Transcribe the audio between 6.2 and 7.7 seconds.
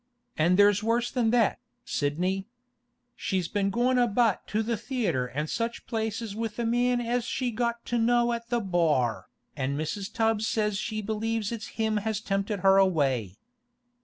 with a man as she